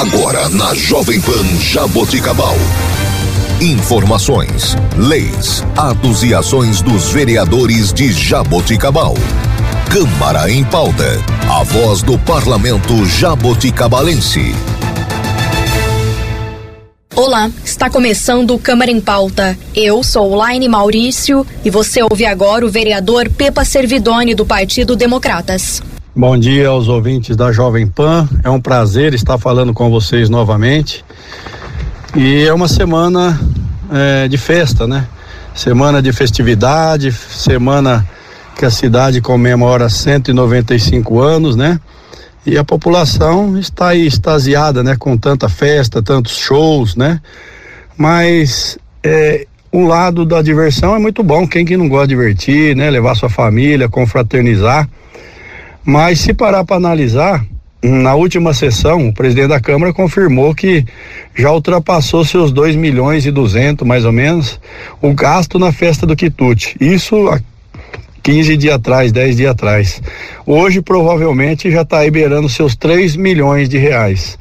[0.00, 2.54] Agora na Jovem Pan Jaboticabal.
[3.60, 9.14] Informações, leis, atos e ações dos vereadores de Jaboticabal.
[9.90, 11.20] Câmara em pauta.
[11.50, 14.54] A voz do parlamento jaboticabalense.
[17.16, 19.58] Olá, está começando o Câmara em Pauta.
[19.74, 25.82] Eu sou Laine Maurício e você ouve agora o vereador Pepa Servidoni do Partido Democratas.
[26.18, 28.28] Bom dia aos ouvintes da Jovem Pan.
[28.42, 31.04] É um prazer estar falando com vocês novamente.
[32.16, 33.40] E é uma semana
[33.88, 35.06] é, de festa, né?
[35.54, 38.04] Semana de festividade, semana
[38.56, 41.78] que a cidade comemora 195 anos, né?
[42.44, 44.96] E a população está aí extasiada, né?
[44.98, 47.20] Com tanta festa, tantos shows, né?
[47.96, 51.46] Mas é, lado da diversão é muito bom.
[51.46, 52.90] Quem que não gosta de divertir, né?
[52.90, 54.88] Levar sua família, confraternizar.
[55.88, 57.46] Mas se parar para analisar,
[57.82, 60.84] na última sessão, o presidente da Câmara confirmou que
[61.34, 64.60] já ultrapassou seus 2 milhões e 200, mais ou menos,
[65.00, 66.76] o gasto na festa do quitute.
[66.78, 67.16] Isso
[68.22, 70.02] 15 dias atrás, 10 dias atrás.
[70.44, 74.38] Hoje, provavelmente, já está liberando seus 3 milhões de reais.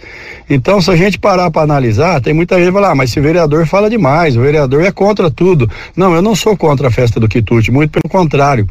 [0.50, 3.22] Então, se a gente parar para analisar, tem muita gente que fala, ah, mas esse
[3.22, 5.72] vereador fala demais, o vereador é contra tudo.
[5.96, 8.68] Não, eu não sou contra a festa do quitute, muito pelo contrário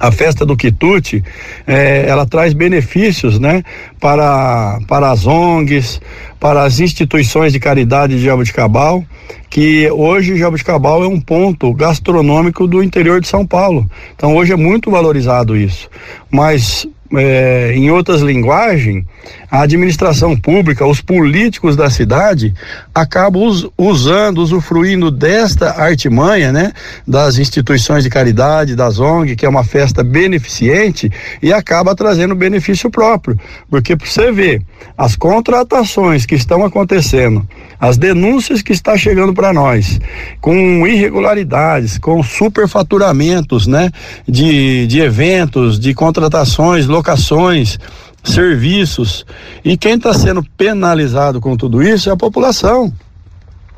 [0.00, 1.22] a festa do quitute,
[1.66, 3.62] eh, ela traz benefícios, né,
[4.00, 6.00] para, para as ONGs,
[6.38, 9.04] para as instituições de caridade de Jabuticabal,
[9.50, 13.90] que hoje Jabuticabal é um ponto gastronômico do interior de São Paulo.
[14.14, 15.88] Então hoje é muito valorizado isso.
[16.30, 19.04] Mas é, em outras linguagens,
[19.50, 22.52] a administração pública, os políticos da cidade
[22.94, 26.72] acabam us, usando, usufruindo desta artimanha, né,
[27.06, 31.10] das instituições de caridade, das ONG, que é uma festa beneficente
[31.42, 33.38] e acaba trazendo benefício próprio,
[33.70, 34.62] porque para você ver
[34.96, 37.46] as contratações que estão acontecendo,
[37.80, 39.98] as denúncias que está chegando para nós,
[40.40, 43.90] com irregularidades, com superfaturamentos, né,
[44.26, 47.78] de, de eventos, de contratações, locações,
[48.22, 49.24] serviços.
[49.64, 52.92] E quem está sendo penalizado com tudo isso é a população.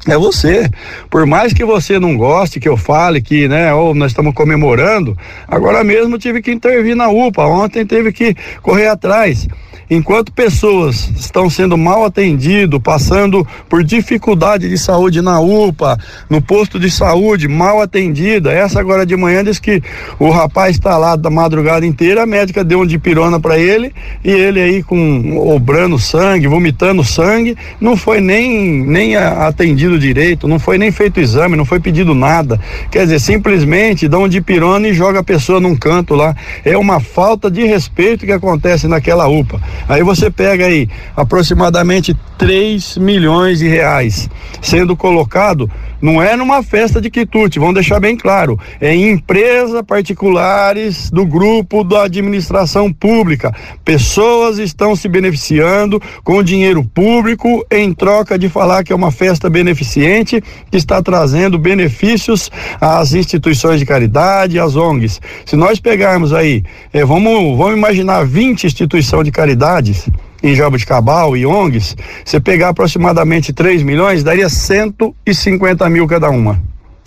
[0.06, 0.68] É você.
[1.10, 5.16] Por mais que você não goste que eu fale que, né, ou nós estamos comemorando,
[5.46, 9.46] agora mesmo tive que intervir na UPA, ontem teve que correr atrás.
[9.90, 16.78] Enquanto pessoas estão sendo mal atendidas, passando por dificuldade de saúde na UPA, no posto
[16.78, 19.82] de saúde, mal atendida, essa agora de manhã diz que
[20.16, 23.92] o rapaz está lá da madrugada inteira, a médica deu um de pirona para ele
[24.22, 30.58] e ele aí com obrando sangue, vomitando sangue, não foi nem, nem atendido direito, não
[30.58, 32.60] foi nem feito exame, não foi pedido nada.
[32.90, 36.34] Quer dizer, simplesmente dão um de pirona e joga a pessoa num canto lá.
[36.64, 39.60] É uma falta de respeito que acontece naquela UPA.
[39.88, 44.28] Aí você pega aí aproximadamente 3 milhões de reais
[44.62, 45.70] sendo colocado,
[46.00, 51.26] não é numa festa de quitute, vamos deixar bem claro, é em empresas particulares do
[51.26, 53.54] grupo da administração pública.
[53.84, 59.50] Pessoas estão se beneficiando com dinheiro público em troca de falar que é uma festa
[59.50, 60.42] beneficente que
[60.76, 65.20] está trazendo benefícios às instituições de caridade, às ONGs.
[65.44, 70.08] Se nós pegarmos aí, eh, vamos, vamos imaginar 20 instituições de caridades
[70.42, 76.60] em Jabuticabal e ONGs, você pegar aproximadamente 3 milhões, daria 150 mil cada uma.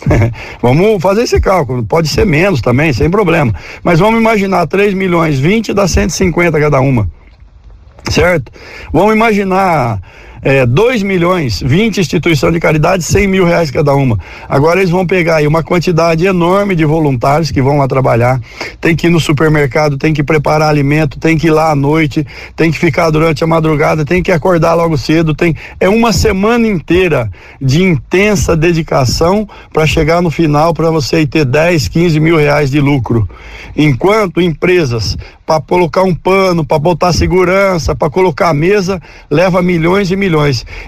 [0.60, 3.54] vamos fazer esse cálculo, pode ser menos também, sem problema.
[3.82, 7.08] Mas vamos imaginar 3 milhões, 20 dá 150 cada uma.
[8.10, 8.52] Certo?
[8.92, 10.00] Vamos imaginar
[10.44, 14.18] é, 2 milhões, 20 instituições de caridade, 100 mil reais cada uma.
[14.46, 18.38] Agora eles vão pegar aí uma quantidade enorme de voluntários que vão lá trabalhar,
[18.78, 22.26] tem que ir no supermercado, tem que preparar alimento, tem que ir lá à noite,
[22.54, 26.68] tem que ficar durante a madrugada, tem que acordar logo cedo, tem é uma semana
[26.68, 32.70] inteira de intensa dedicação para chegar no final para você ter 10, 15 mil reais
[32.70, 33.26] de lucro.
[33.74, 35.16] Enquanto empresas
[35.46, 39.00] para colocar um pano, para botar segurança, para colocar a mesa,
[39.30, 40.33] leva milhões e milhões.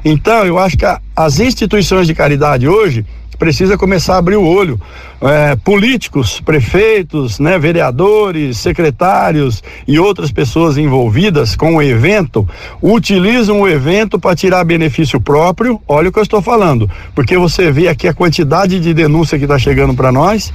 [0.05, 3.05] Então, eu acho que a, as instituições de caridade hoje
[3.37, 4.81] precisa começar a abrir o olho.
[5.21, 12.47] É, políticos, prefeitos, né, vereadores, secretários e outras pessoas envolvidas com o evento
[12.83, 15.81] utilizam o evento para tirar benefício próprio.
[15.89, 19.45] Olha o que eu estou falando, porque você vê aqui a quantidade de denúncia que
[19.45, 20.53] está chegando para nós.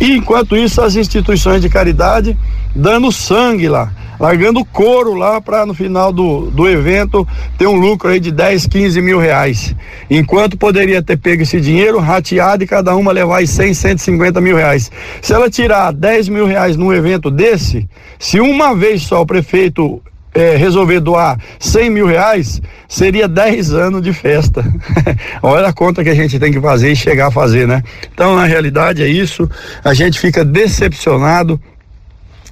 [0.00, 2.36] E enquanto isso, as instituições de caridade
[2.74, 7.26] dando sangue lá largando couro lá para no final do, do evento
[7.58, 9.74] ter um lucro aí de 10, 15 mil reais.
[10.10, 14.56] Enquanto poderia ter pego esse dinheiro, rateado e cada uma levar aí 100, 150 mil
[14.56, 14.90] reais.
[15.20, 17.88] Se ela tirar 10 mil reais num evento desse,
[18.18, 20.02] se uma vez só o prefeito
[20.34, 24.64] é, resolver doar 100 mil reais, seria 10 anos de festa.
[25.40, 27.82] Olha a conta que a gente tem que fazer e chegar a fazer, né?
[28.12, 29.48] Então, na realidade, é isso.
[29.84, 31.60] A gente fica decepcionado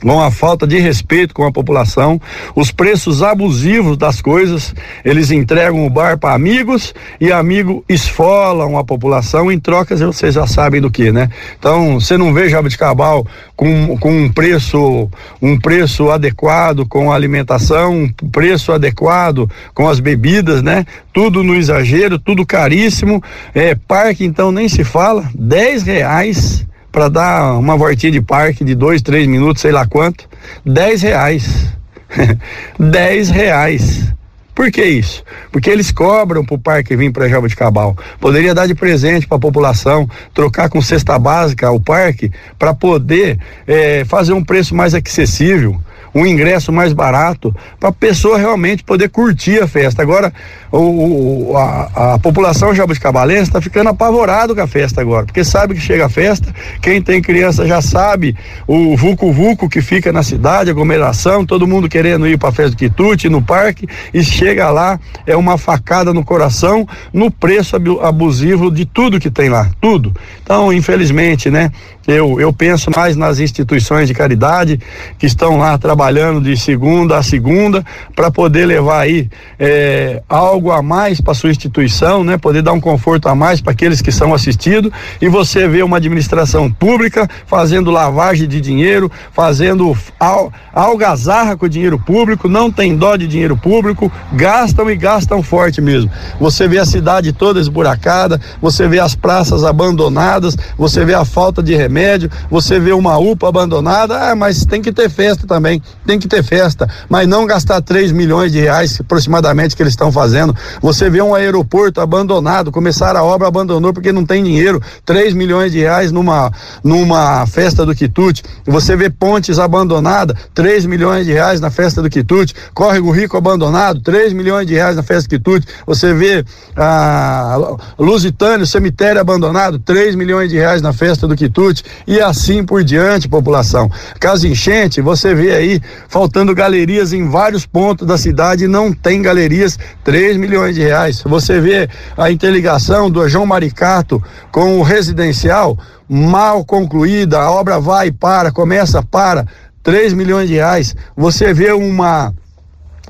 [0.02, 2.20] com a falta de respeito com a população,
[2.54, 8.84] os preços abusivos das coisas, eles entregam o bar para amigos e amigo esfolam a
[8.84, 11.30] população em trocas, vocês já sabem do que, né?
[11.58, 13.26] Então, você não vê Jabuticabal
[13.56, 15.08] com, com um preço
[15.40, 20.84] um preço adequado com a alimentação, um preço adequado com as bebidas, né?
[21.12, 23.22] Tudo no exagero, tudo caríssimo,
[23.54, 28.74] é, parque então nem se fala, dez reais para dar uma voltinha de parque de
[28.74, 30.28] dois, três minutos, sei lá quanto,
[30.64, 31.72] dez reais.
[32.78, 34.12] dez reais.
[34.54, 35.24] Por que isso?
[35.50, 37.96] Porque eles cobram para o parque vir para Jaboticabal.
[38.20, 43.38] Poderia dar de presente para a população, trocar com cesta básica o parque para poder
[43.66, 45.80] eh, fazer um preço mais acessível
[46.14, 50.02] um ingresso mais barato para a pessoa realmente poder curtir a festa.
[50.02, 50.32] Agora,
[50.70, 55.74] o, o a, a, população jabuticabalense está ficando apavorado com a festa agora, porque sabe
[55.74, 58.36] que chega a festa, quem tem criança já sabe
[58.66, 62.76] o vucu-vucu que fica na cidade, aglomeração, todo mundo querendo ir para a festa do
[62.76, 68.84] quitute, no parque, e chega lá, é uma facada no coração, no preço abusivo de
[68.84, 70.14] tudo que tem lá, tudo.
[70.42, 71.70] Então, infelizmente, né,
[72.06, 74.80] eu, eu penso mais nas instituições de caridade
[75.18, 76.01] que estão lá trabalhando
[76.40, 77.84] de segunda a segunda
[78.16, 79.28] para poder levar aí
[79.58, 82.36] é, algo a mais para sua instituição, né?
[82.36, 84.90] Poder dar um conforto a mais para aqueles que são assistidos
[85.20, 91.68] e você vê uma administração pública fazendo lavagem de dinheiro, fazendo al, algazarra com o
[91.68, 96.10] dinheiro público, não tem dó de dinheiro público, gastam e gastam forte mesmo.
[96.40, 101.62] Você vê a cidade toda esburacada, você vê as praças abandonadas, você vê a falta
[101.62, 106.18] de remédio, você vê uma UPA abandonada, ah, mas tem que ter festa também, tem
[106.18, 110.54] que ter festa, mas não gastar 3 milhões de reais aproximadamente que eles estão fazendo.
[110.80, 115.72] Você vê um aeroporto abandonado, começar a obra abandonou porque não tem dinheiro, 3 milhões
[115.72, 116.50] de reais numa
[116.82, 118.42] numa festa do quitute.
[118.66, 122.54] Você vê pontes abandonadas, 3 milhões de reais na festa do quitute.
[122.74, 125.66] Córrego Rico abandonado, 3 milhões de reais na festa do quitute.
[125.86, 126.44] Você vê
[126.76, 132.64] a ah, Lusitânia, cemitério abandonado, 3 milhões de reais na festa do quitute e assim
[132.64, 133.90] por diante, população.
[134.18, 139.78] Caso enchente, você vê aí faltando galerias em vários pontos da cidade não tem galerias,
[140.04, 141.22] 3 milhões de reais.
[141.24, 148.10] Você vê a interligação do João Maricato com o residencial mal concluída, a obra vai
[148.10, 149.46] para, começa, para,
[149.82, 150.94] 3 milhões de reais.
[151.16, 152.34] Você vê uma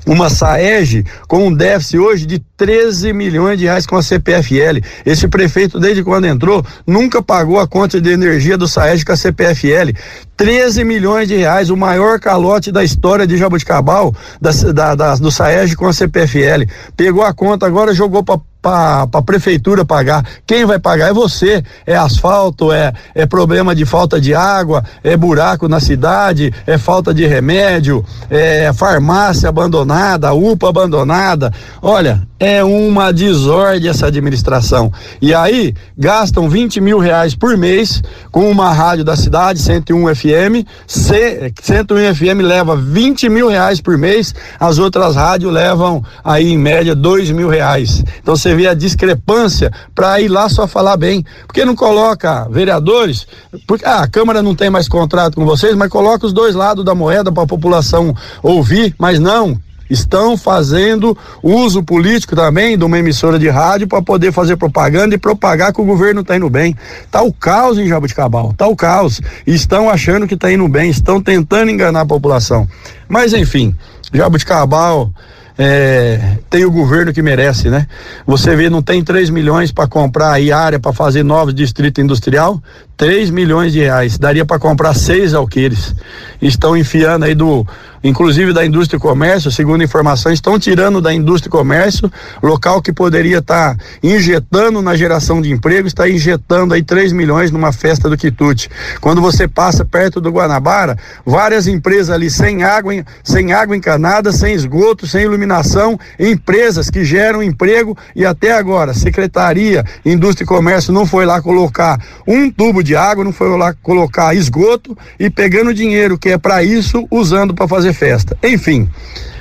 [0.05, 4.79] uma SAEG com um déficit hoje de 13 milhões de reais com a CPFL.
[5.05, 9.17] Esse prefeito, desde quando entrou, nunca pagou a conta de energia do SAEG com a
[9.17, 9.93] CPFL.
[10.35, 15.31] 13 milhões de reais, o maior calote da história de Jabuticabal, da, da, da, do
[15.31, 16.65] SAEG com a CPFL.
[16.97, 20.25] Pegou a conta, agora jogou para para a prefeitura pagar.
[20.47, 21.61] Quem vai pagar é você.
[21.85, 27.13] É asfalto, é, é problema de falta de água, é buraco na cidade, é falta
[27.13, 31.51] de remédio, é farmácia abandonada, UPA abandonada.
[31.81, 34.91] Olha, é uma desordem essa administração.
[35.21, 38.01] E aí gastam 20 mil reais por mês
[38.31, 40.67] com uma rádio da cidade, 101 FM.
[40.87, 46.57] C, 101 FM leva 20 mil reais por mês, as outras rádios levam aí em
[46.57, 48.03] média 2 mil reais.
[48.21, 51.23] Então você vê a discrepância para ir lá só falar bem.
[51.47, 53.27] Por que não coloca vereadores?
[53.67, 56.83] Porque ah, a Câmara não tem mais contrato com vocês, mas coloca os dois lados
[56.83, 62.97] da moeda para a população ouvir, mas não estão fazendo uso político também de uma
[62.97, 66.75] emissora de rádio para poder fazer propaganda e propagar que o governo está indo bem.
[67.11, 69.21] Tá o caos em Jabuticabal, tá o caos.
[69.45, 72.67] Estão achando que está indo bem, estão tentando enganar a população.
[73.07, 73.75] Mas enfim,
[74.11, 75.11] Jabuticabal
[75.57, 77.87] é, tem o governo que merece, né?
[78.25, 82.61] Você vê, não tem 3 milhões para comprar aí área para fazer novos distrito industrial?
[82.97, 84.17] 3 milhões de reais.
[84.17, 85.95] Daria para comprar seis alqueires.
[86.41, 87.65] Estão enfiando aí do
[88.03, 92.91] inclusive da indústria e comércio, segundo informações, estão tirando da indústria e comércio, local que
[92.91, 98.09] poderia estar tá injetando na geração de emprego, está injetando aí 3 milhões numa festa
[98.09, 98.69] do quitute.
[98.99, 102.93] Quando você passa perto do Guanabara, várias empresas ali sem água,
[103.23, 109.85] sem água encanada, sem esgoto, sem iluminação, empresas que geram emprego e até agora, Secretaria,
[110.05, 114.35] Indústria e Comércio não foi lá colocar um tubo de água, não foi lá colocar
[114.35, 118.37] esgoto e pegando dinheiro que é para isso, usando para fazer fazer festa.
[118.43, 118.89] Enfim,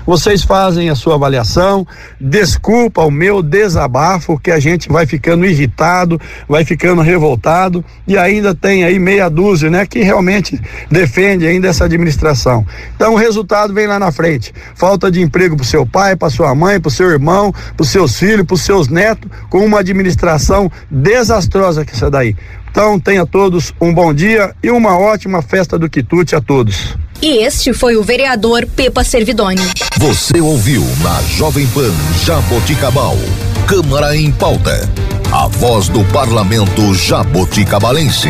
[0.07, 1.87] vocês fazem a sua avaliação,
[2.21, 8.55] desculpa o meu desabafo, que a gente vai ficando irritado, vai ficando revoltado e ainda
[8.55, 12.67] tem aí meia dúzia, né, que realmente defende ainda essa administração.
[12.95, 14.53] Então o resultado vem lá na frente.
[14.75, 18.47] Falta de emprego para seu pai, para sua mãe, para seu irmão, para seus filhos,
[18.47, 22.37] para seus netos, com uma administração desastrosa que essa daí.
[22.71, 26.97] Então tenha todos um bom dia e uma ótima festa do quitute a todos.
[27.23, 29.63] E este foi o vereador Pepa Servidoni.
[29.97, 33.17] Você ouviu na Jovem Pan Jaboticabal.
[33.65, 34.91] Câmara em pauta.
[35.31, 38.29] A voz do parlamento jaboticabalense.